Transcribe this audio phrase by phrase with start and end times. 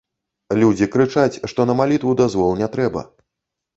[0.61, 3.09] Людзі крычаць, што на малітву дазвол не трэба.